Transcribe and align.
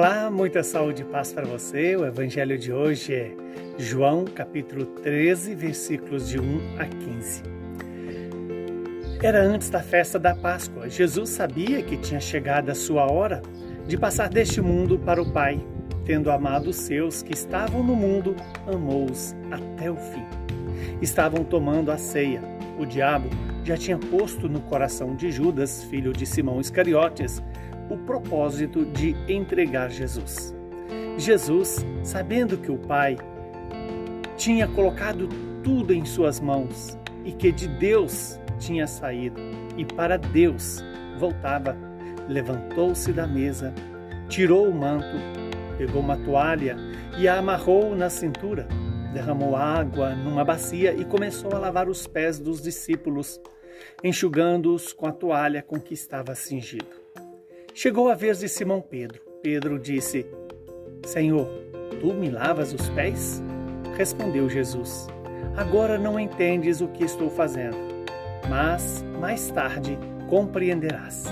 Olá, 0.00 0.30
muita 0.30 0.62
saúde 0.62 1.02
e 1.02 1.04
paz 1.04 1.30
para 1.30 1.44
você. 1.44 1.94
O 1.94 2.06
evangelho 2.06 2.56
de 2.56 2.72
hoje 2.72 3.12
é 3.14 3.34
João, 3.76 4.24
capítulo 4.24 4.86
13, 4.86 5.54
versículos 5.54 6.26
de 6.26 6.40
1 6.40 6.78
a 6.78 6.86
15. 6.86 7.42
Era 9.22 9.42
antes 9.42 9.68
da 9.68 9.82
festa 9.82 10.18
da 10.18 10.34
Páscoa. 10.34 10.88
Jesus 10.88 11.28
sabia 11.28 11.82
que 11.82 11.98
tinha 11.98 12.18
chegado 12.18 12.70
a 12.70 12.74
sua 12.74 13.12
hora 13.12 13.42
de 13.86 13.98
passar 13.98 14.30
deste 14.30 14.62
mundo 14.62 14.98
para 14.98 15.20
o 15.20 15.30
Pai. 15.34 15.62
Tendo 16.06 16.30
amado 16.30 16.70
os 16.70 16.76
seus 16.76 17.22
que 17.22 17.34
estavam 17.34 17.82
no 17.82 17.94
mundo, 17.94 18.34
amou-os 18.66 19.36
até 19.50 19.90
o 19.90 19.96
fim. 19.96 20.24
Estavam 21.02 21.44
tomando 21.44 21.92
a 21.92 21.98
ceia. 21.98 22.40
O 22.78 22.86
diabo 22.86 23.28
já 23.64 23.76
tinha 23.76 23.98
posto 23.98 24.48
no 24.48 24.62
coração 24.62 25.14
de 25.14 25.30
Judas, 25.30 25.84
filho 25.84 26.10
de 26.10 26.24
Simão 26.24 26.58
Iscariotes, 26.58 27.42
o 27.90 27.98
propósito 27.98 28.86
de 28.86 29.16
entregar 29.28 29.90
Jesus. 29.90 30.54
Jesus, 31.18 31.84
sabendo 32.02 32.56
que 32.56 32.70
o 32.70 32.78
Pai 32.78 33.18
tinha 34.36 34.66
colocado 34.68 35.28
tudo 35.62 35.92
em 35.92 36.04
suas 36.06 36.40
mãos 36.40 36.96
e 37.24 37.32
que 37.32 37.52
de 37.52 37.68
Deus 37.68 38.38
tinha 38.58 38.86
saído 38.86 39.40
e 39.76 39.84
para 39.84 40.16
Deus 40.16 40.82
voltava, 41.18 41.76
levantou-se 42.28 43.12
da 43.12 43.26
mesa, 43.26 43.74
tirou 44.28 44.68
o 44.68 44.74
manto, 44.74 45.16
pegou 45.76 46.00
uma 46.00 46.16
toalha 46.16 46.76
e 47.18 47.28
a 47.28 47.38
amarrou 47.38 47.94
na 47.94 48.08
cintura, 48.08 48.66
derramou 49.12 49.56
água 49.56 50.14
numa 50.14 50.44
bacia 50.44 50.94
e 50.94 51.04
começou 51.04 51.52
a 51.54 51.58
lavar 51.58 51.88
os 51.88 52.06
pés 52.06 52.38
dos 52.38 52.62
discípulos, 52.62 53.40
enxugando-os 54.02 54.92
com 54.92 55.06
a 55.06 55.12
toalha 55.12 55.62
com 55.62 55.80
que 55.80 55.92
estava 55.92 56.34
cingido. 56.34 57.09
Chegou 57.74 58.08
a 58.10 58.14
vez 58.14 58.40
de 58.40 58.48
Simão 58.48 58.80
Pedro. 58.80 59.20
Pedro 59.42 59.78
disse: 59.78 60.26
Senhor, 61.06 61.48
tu 62.00 62.12
me 62.12 62.28
lavas 62.28 62.72
os 62.72 62.88
pés? 62.90 63.42
Respondeu 63.96 64.48
Jesus: 64.50 65.06
Agora 65.56 65.98
não 65.98 66.18
entendes 66.18 66.80
o 66.80 66.88
que 66.88 67.04
estou 67.04 67.30
fazendo, 67.30 67.76
mas 68.48 69.04
mais 69.20 69.50
tarde 69.50 69.98
compreenderás. 70.28 71.24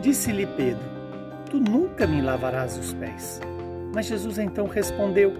Disse-lhe 0.00 0.46
Pedro: 0.46 0.84
Tu 1.50 1.58
nunca 1.58 2.06
me 2.06 2.20
lavarás 2.20 2.76
os 2.78 2.92
pés. 2.94 3.40
Mas 3.94 4.06
Jesus 4.06 4.38
então 4.38 4.66
respondeu: 4.66 5.32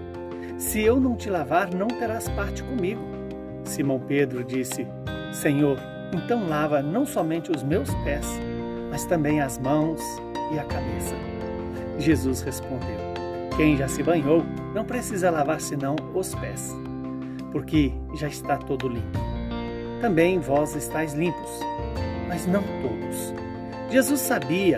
Se 0.57 0.81
eu 0.81 0.99
não 0.99 1.15
te 1.15 1.29
lavar, 1.29 1.73
não 1.73 1.87
terás 1.87 2.27
parte 2.29 2.63
comigo. 2.63 3.01
Simão 3.63 3.99
Pedro 3.99 4.43
disse: 4.43 4.87
Senhor, 5.31 5.77
então 6.13 6.47
lava 6.47 6.81
não 6.81 7.05
somente 7.05 7.51
os 7.51 7.63
meus 7.63 7.93
pés, 8.03 8.25
mas 8.95 9.03
também 9.03 9.41
as 9.41 9.59
mãos 9.59 9.99
e 10.53 10.57
a 10.57 10.63
cabeça. 10.63 11.15
Jesus 11.99 12.39
respondeu: 12.39 12.97
Quem 13.57 13.75
já 13.75 13.89
se 13.89 14.01
banhou 14.01 14.41
não 14.73 14.85
precisa 14.85 15.29
lavar 15.29 15.59
senão 15.59 15.97
os 16.13 16.33
pés, 16.35 16.73
porque 17.51 17.91
já 18.13 18.29
está 18.29 18.55
todo 18.55 18.87
limpo. 18.87 19.19
Também 19.99 20.39
vós 20.39 20.77
estáis 20.77 21.13
limpos, 21.13 21.59
mas 22.29 22.47
não 22.47 22.63
todos. 22.81 23.33
Jesus 23.91 24.21
sabia 24.21 24.77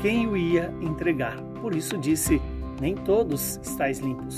quem 0.00 0.26
o 0.26 0.36
ia 0.36 0.74
entregar, 0.80 1.40
por 1.60 1.72
isso 1.72 1.96
disse: 1.96 2.42
Nem 2.80 2.96
todos 2.96 3.60
estáis 3.62 4.00
limpos. 4.00 4.36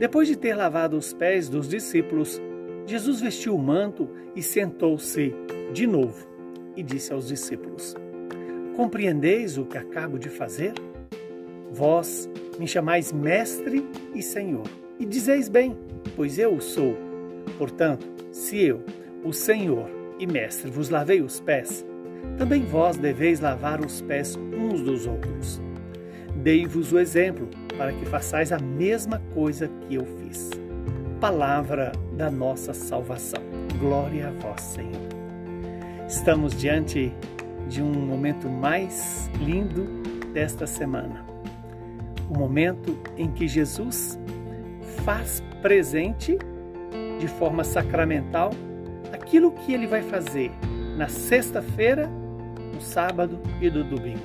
Depois 0.00 0.26
de 0.26 0.34
ter 0.34 0.56
lavado 0.56 0.96
os 0.96 1.12
pés 1.12 1.48
dos 1.48 1.68
discípulos, 1.68 2.42
Jesus 2.86 3.20
vestiu 3.20 3.54
o 3.54 3.62
manto 3.62 4.08
e 4.34 4.42
sentou-se 4.42 5.32
de 5.72 5.86
novo 5.86 6.26
e 6.74 6.82
disse 6.82 7.12
aos 7.12 7.28
discípulos: 7.28 7.94
Compreendeis 8.76 9.58
o 9.58 9.66
que 9.66 9.76
acabo 9.76 10.18
de 10.18 10.30
fazer? 10.30 10.72
Vós 11.70 12.28
me 12.58 12.66
chamais 12.66 13.12
Mestre 13.12 13.84
e 14.14 14.22
Senhor, 14.22 14.66
e 14.98 15.04
dizeis 15.04 15.48
bem, 15.48 15.76
pois 16.16 16.38
eu 16.38 16.54
o 16.54 16.60
sou. 16.60 16.96
Portanto, 17.58 18.06
se 18.30 18.62
eu, 18.62 18.82
o 19.22 19.32
Senhor 19.32 19.90
e 20.18 20.26
Mestre, 20.26 20.70
vos 20.70 20.88
lavei 20.88 21.20
os 21.20 21.38
pés, 21.40 21.84
também 22.38 22.62
vós 22.62 22.96
deveis 22.96 23.40
lavar 23.40 23.84
os 23.84 24.00
pés 24.00 24.36
uns 24.36 24.80
dos 24.80 25.06
outros. 25.06 25.60
Dei-vos 26.36 26.92
o 26.92 26.98
exemplo 26.98 27.48
para 27.76 27.92
que 27.92 28.06
façais 28.06 28.52
a 28.52 28.58
mesma 28.58 29.20
coisa 29.34 29.68
que 29.68 29.96
eu 29.96 30.04
fiz. 30.04 30.50
Palavra 31.20 31.92
da 32.16 32.30
nossa 32.30 32.72
salvação. 32.72 33.42
Glória 33.78 34.28
a 34.28 34.30
vós, 34.30 34.60
Senhor. 34.62 35.08
Estamos 36.08 36.54
diante 36.58 37.12
de 37.68 37.82
um 37.82 37.92
momento 37.92 38.48
mais 38.48 39.30
lindo 39.40 39.84
desta 40.32 40.66
semana. 40.66 41.24
O 42.28 42.38
momento 42.38 42.98
em 43.16 43.30
que 43.30 43.46
Jesus 43.46 44.18
faz 45.04 45.42
presente 45.60 46.38
de 47.18 47.28
forma 47.28 47.64
sacramental 47.64 48.50
aquilo 49.12 49.52
que 49.52 49.72
ele 49.72 49.86
vai 49.86 50.02
fazer 50.02 50.50
na 50.96 51.08
sexta-feira, 51.08 52.08
no 52.74 52.80
sábado 52.80 53.40
e 53.60 53.70
no 53.70 53.84
domingo. 53.84 54.22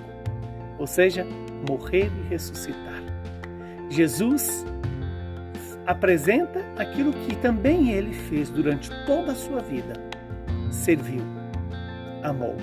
Ou 0.78 0.88
seja, 0.88 1.26
morrer 1.68 2.12
e 2.24 2.30
ressuscitar. 2.30 3.02
Jesus 3.90 4.66
apresenta 5.86 6.64
aquilo 6.78 7.14
que 7.14 7.36
também 7.38 7.92
ele 7.92 8.14
fez 8.14 8.50
durante 8.50 8.90
toda 9.06 9.32
a 9.32 9.36
sua 9.36 9.60
vida. 9.60 9.94
Serviu, 10.70 11.22
amou 12.22 12.56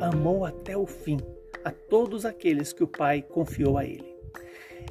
amou 0.00 0.44
até 0.44 0.76
o 0.76 0.86
fim 0.86 1.18
a 1.64 1.70
todos 1.70 2.24
aqueles 2.24 2.72
que 2.72 2.82
o 2.82 2.88
Pai 2.88 3.22
confiou 3.22 3.76
a 3.76 3.84
ele. 3.84 4.16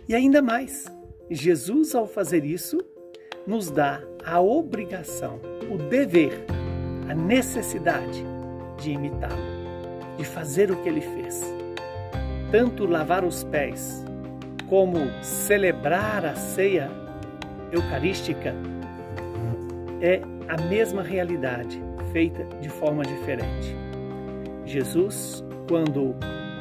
E 0.07 0.13
ainda 0.13 0.41
mais, 0.41 0.85
Jesus, 1.29 1.95
ao 1.95 2.07
fazer 2.07 2.45
isso, 2.45 2.79
nos 3.45 3.71
dá 3.71 4.01
a 4.23 4.39
obrigação, 4.39 5.39
o 5.71 5.77
dever, 5.77 6.45
a 7.09 7.15
necessidade 7.15 8.23
de 8.77 8.91
imitá-lo, 8.91 10.17
de 10.17 10.23
fazer 10.23 10.71
o 10.71 10.81
que 10.81 10.89
ele 10.89 11.01
fez. 11.01 11.43
Tanto 12.51 12.85
lavar 12.85 13.25
os 13.25 13.43
pés, 13.43 14.03
como 14.67 14.97
celebrar 15.23 16.25
a 16.25 16.35
ceia 16.35 16.89
eucarística, 17.71 18.53
é 20.01 20.21
a 20.47 20.61
mesma 20.69 21.01
realidade, 21.01 21.81
feita 22.11 22.43
de 22.59 22.69
forma 22.69 23.03
diferente. 23.03 23.88
Jesus, 24.69 25.43
quando 25.67 26.15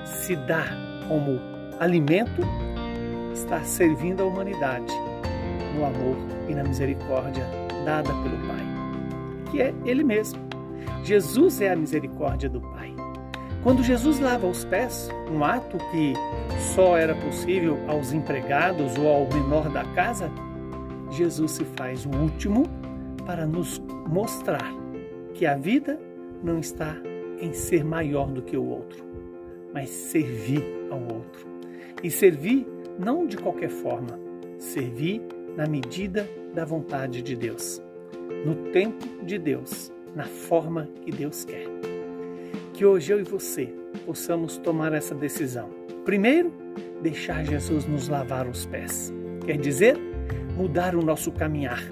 se 0.06 0.34
dá 0.34 0.64
como 1.08 1.38
alimento, 1.78 2.40
está 3.34 3.62
servindo 3.62 4.22
a 4.22 4.24
humanidade 4.24 4.94
no 5.76 5.84
amor 5.84 6.16
e 6.48 6.54
na 6.54 6.64
misericórdia 6.64 7.46
dada 7.84 8.08
pelo 8.08 8.38
Pai, 8.48 8.64
que 9.50 9.60
é 9.60 9.74
Ele 9.84 10.02
mesmo. 10.02 10.40
Jesus 11.04 11.60
é 11.60 11.70
a 11.70 11.76
misericórdia 11.76 12.48
do 12.48 12.62
Pai. 12.62 12.94
Quando 13.62 13.82
Jesus 13.82 14.18
lava 14.20 14.46
os 14.46 14.64
pés, 14.64 15.10
um 15.30 15.44
ato 15.44 15.76
que 15.90 16.14
só 16.74 16.96
era 16.96 17.14
possível 17.14 17.78
aos 17.88 18.14
empregados 18.14 18.96
ou 18.96 19.06
ao 19.06 19.28
menor 19.28 19.68
da 19.68 19.84
casa, 19.92 20.30
Jesus 21.10 21.50
se 21.50 21.64
faz 21.76 22.06
o 22.06 22.10
último 22.16 22.64
para 23.26 23.44
nos 23.44 23.78
mostrar 24.06 24.72
que 25.34 25.44
a 25.44 25.56
vida 25.56 26.00
não 26.42 26.58
está 26.58 26.96
em 27.40 27.52
ser 27.52 27.84
maior 27.84 28.30
do 28.30 28.42
que 28.42 28.56
o 28.56 28.64
outro, 28.64 29.04
mas 29.72 29.88
servir 29.88 30.62
ao 30.90 31.00
outro. 31.00 31.46
E 32.02 32.10
servir 32.10 32.66
não 32.98 33.26
de 33.26 33.36
qualquer 33.36 33.70
forma, 33.70 34.18
servir 34.58 35.22
na 35.56 35.66
medida 35.66 36.28
da 36.54 36.64
vontade 36.64 37.22
de 37.22 37.36
Deus, 37.36 37.82
no 38.44 38.70
tempo 38.72 39.06
de 39.24 39.38
Deus, 39.38 39.92
na 40.14 40.24
forma 40.24 40.88
que 41.02 41.10
Deus 41.10 41.44
quer. 41.44 41.66
Que 42.72 42.84
hoje 42.84 43.12
eu 43.12 43.20
e 43.20 43.24
você 43.24 43.72
possamos 44.06 44.56
tomar 44.58 44.92
essa 44.92 45.14
decisão. 45.14 45.68
Primeiro, 46.04 46.52
deixar 47.02 47.44
Jesus 47.44 47.86
nos 47.86 48.08
lavar 48.08 48.46
os 48.48 48.66
pés. 48.66 49.12
Quer 49.44 49.58
dizer, 49.58 49.98
mudar 50.56 50.94
o 50.94 51.02
nosso 51.02 51.30
caminhar, 51.32 51.82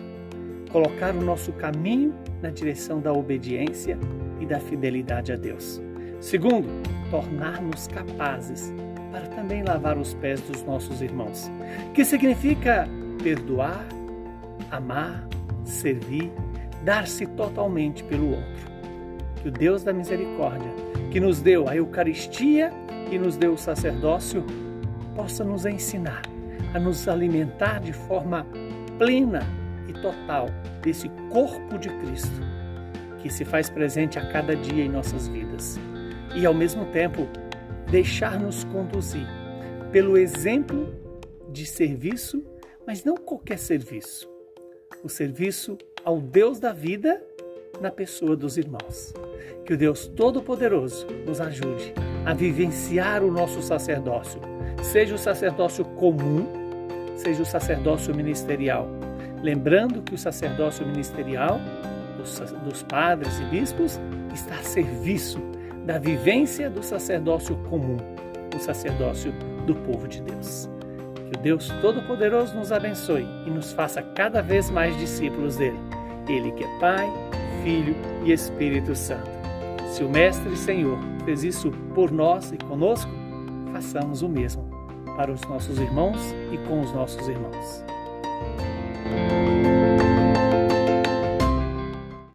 colocar 0.70 1.14
o 1.14 1.20
nosso 1.20 1.52
caminho 1.52 2.14
na 2.42 2.50
direção 2.50 3.00
da 3.00 3.12
obediência 3.12 3.98
e 4.40 4.46
da 4.46 4.60
fidelidade 4.60 5.32
a 5.32 5.36
Deus. 5.36 5.80
Segundo, 6.20 6.68
tornar-nos 7.10 7.86
capazes 7.88 8.72
para 9.10 9.26
também 9.28 9.62
lavar 9.62 9.96
os 9.96 10.14
pés 10.14 10.40
dos 10.42 10.62
nossos 10.62 11.00
irmãos, 11.00 11.50
que 11.94 12.04
significa 12.04 12.88
perdoar, 13.22 13.86
amar, 14.70 15.26
servir, 15.64 16.30
dar-se 16.84 17.26
totalmente 17.26 18.04
pelo 18.04 18.30
outro. 18.30 18.76
Que 19.42 19.48
o 19.48 19.50
Deus 19.50 19.82
da 19.82 19.92
misericórdia, 19.92 20.70
que 21.10 21.20
nos 21.20 21.40
deu 21.40 21.68
a 21.68 21.76
Eucaristia 21.76 22.70
e 23.10 23.18
nos 23.18 23.36
deu 23.36 23.52
o 23.52 23.58
sacerdócio, 23.58 24.44
possa 25.14 25.44
nos 25.44 25.64
ensinar 25.64 26.22
a 26.74 26.78
nos 26.78 27.08
alimentar 27.08 27.80
de 27.80 27.92
forma 27.92 28.46
plena 28.98 29.46
e 29.88 29.92
total 29.92 30.46
desse 30.82 31.08
corpo 31.30 31.78
de 31.78 31.88
Cristo 31.88 32.56
que 33.26 33.32
se 33.32 33.44
faz 33.44 33.68
presente 33.68 34.18
a 34.18 34.26
cada 34.26 34.54
dia 34.54 34.84
em 34.84 34.88
nossas 34.88 35.26
vidas. 35.26 35.78
E 36.34 36.46
ao 36.46 36.54
mesmo 36.54 36.84
tempo, 36.86 37.26
deixar-nos 37.90 38.62
conduzir 38.64 39.26
pelo 39.90 40.16
exemplo 40.16 40.94
de 41.50 41.66
serviço, 41.66 42.44
mas 42.86 43.02
não 43.02 43.16
qualquer 43.16 43.58
serviço. 43.58 44.30
O 45.02 45.08
serviço 45.08 45.76
ao 46.04 46.20
Deus 46.20 46.60
da 46.60 46.72
vida 46.72 47.20
na 47.80 47.90
pessoa 47.90 48.36
dos 48.36 48.56
irmãos. 48.56 49.12
Que 49.64 49.74
o 49.74 49.76
Deus 49.76 50.06
Todo-Poderoso 50.06 51.06
nos 51.26 51.40
ajude 51.40 51.92
a 52.24 52.32
vivenciar 52.32 53.24
o 53.24 53.30
nosso 53.30 53.60
sacerdócio, 53.62 54.40
seja 54.82 55.14
o 55.14 55.18
sacerdócio 55.18 55.84
comum, 55.84 56.46
seja 57.16 57.42
o 57.42 57.46
sacerdócio 57.46 58.14
ministerial. 58.14 58.88
Lembrando 59.42 60.02
que 60.02 60.14
o 60.14 60.18
sacerdócio 60.18 60.86
ministerial 60.86 61.60
dos, 62.16 62.38
dos 62.64 62.82
padres 62.82 63.38
e 63.40 63.44
bispos 63.44 64.00
está 64.34 64.54
a 64.56 64.62
serviço 64.62 65.38
da 65.84 65.98
vivência 65.98 66.68
do 66.68 66.82
sacerdócio 66.82 67.56
comum, 67.68 67.96
o 68.54 68.58
sacerdócio 68.58 69.32
do 69.66 69.74
povo 69.74 70.08
de 70.08 70.20
Deus. 70.22 70.68
Que 71.14 71.38
o 71.38 71.42
Deus 71.42 71.68
Todo-Poderoso 71.80 72.56
nos 72.56 72.72
abençoe 72.72 73.26
e 73.46 73.50
nos 73.50 73.72
faça 73.72 74.02
cada 74.02 74.42
vez 74.42 74.70
mais 74.70 74.96
discípulos 74.98 75.56
dele. 75.56 75.78
Ele 76.28 76.50
que 76.52 76.64
é 76.64 76.78
Pai, 76.80 77.08
Filho 77.62 77.94
e 78.24 78.32
Espírito 78.32 78.94
Santo. 78.94 79.30
Se 79.90 80.02
o 80.02 80.08
Mestre 80.08 80.52
e 80.52 80.56
Senhor 80.56 80.98
fez 81.24 81.44
isso 81.44 81.70
por 81.94 82.10
nós 82.10 82.52
e 82.52 82.56
conosco, 82.56 83.10
façamos 83.72 84.22
o 84.22 84.28
mesmo 84.28 84.68
para 85.16 85.32
os 85.32 85.40
nossos 85.42 85.78
irmãos 85.78 86.18
e 86.52 86.58
com 86.68 86.80
os 86.80 86.92
nossos 86.92 87.26
irmãos. 87.28 87.84
Música 89.06 89.75